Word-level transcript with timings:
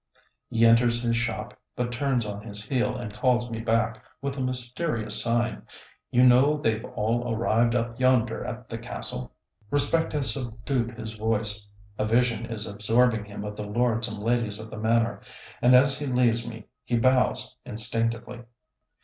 He 0.49 0.65
enters 0.65 1.03
his 1.03 1.15
shop, 1.15 1.55
but 1.75 1.91
turns 1.91 2.25
on 2.25 2.41
his 2.41 2.65
heel 2.65 2.97
and 2.97 3.13
calls 3.13 3.51
me 3.51 3.59
back, 3.59 4.03
with 4.19 4.35
a 4.35 4.41
mysterious 4.41 5.21
sign. 5.21 5.67
"You 6.09 6.23
know 6.23 6.57
they've 6.57 6.83
all 6.83 7.31
arrived 7.31 7.75
up 7.75 7.99
yonder 7.99 8.43
at 8.43 8.67
the 8.67 8.79
castle?" 8.79 9.31
Respect 9.69 10.11
has 10.13 10.33
subdued 10.33 10.97
his 10.97 11.13
voice; 11.13 11.67
a 11.99 12.07
vision 12.07 12.47
is 12.47 12.65
absorbing 12.65 13.25
him 13.25 13.43
of 13.43 13.55
the 13.55 13.67
lords 13.67 14.07
and 14.07 14.23
ladies 14.23 14.59
of 14.59 14.71
the 14.71 14.79
manor, 14.79 15.21
and 15.61 15.75
as 15.75 15.99
he 15.99 16.07
leaves 16.07 16.49
me 16.49 16.65
he 16.83 16.97
bows, 16.97 17.55
instinctively. 17.63 18.41